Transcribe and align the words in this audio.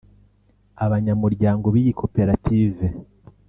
Abanyamuryango 0.85 1.65
b’iyi 1.73 1.93
koperative 1.99 2.85